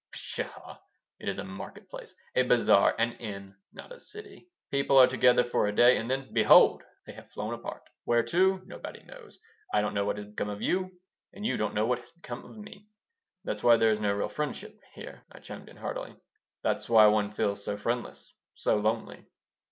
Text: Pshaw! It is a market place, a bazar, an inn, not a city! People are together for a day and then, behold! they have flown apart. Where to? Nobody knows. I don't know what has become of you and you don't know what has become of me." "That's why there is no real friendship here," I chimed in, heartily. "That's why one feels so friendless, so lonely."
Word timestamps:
Pshaw! 0.13 0.79
It 1.19 1.29
is 1.29 1.37
a 1.37 1.43
market 1.43 1.87
place, 1.87 2.15
a 2.35 2.41
bazar, 2.41 2.95
an 2.97 3.11
inn, 3.17 3.55
not 3.71 3.91
a 3.91 3.99
city! 3.99 4.49
People 4.71 4.97
are 4.97 5.05
together 5.05 5.43
for 5.43 5.67
a 5.67 5.75
day 5.75 5.97
and 5.97 6.09
then, 6.09 6.33
behold! 6.33 6.81
they 7.05 7.11
have 7.13 7.29
flown 7.29 7.53
apart. 7.53 7.83
Where 8.05 8.23
to? 8.23 8.63
Nobody 8.65 9.03
knows. 9.03 9.39
I 9.71 9.81
don't 9.81 9.93
know 9.93 10.03
what 10.05 10.17
has 10.17 10.25
become 10.25 10.49
of 10.49 10.59
you 10.59 10.99
and 11.33 11.45
you 11.45 11.55
don't 11.55 11.75
know 11.75 11.85
what 11.85 11.99
has 11.99 12.11
become 12.13 12.45
of 12.45 12.57
me." 12.57 12.87
"That's 13.43 13.61
why 13.63 13.77
there 13.77 13.91
is 13.91 13.99
no 13.99 14.11
real 14.11 14.27
friendship 14.27 14.81
here," 14.95 15.21
I 15.31 15.37
chimed 15.39 15.69
in, 15.69 15.77
heartily. 15.77 16.15
"That's 16.63 16.89
why 16.89 17.05
one 17.05 17.29
feels 17.31 17.63
so 17.63 17.77
friendless, 17.77 18.33
so 18.55 18.77
lonely." 18.77 19.23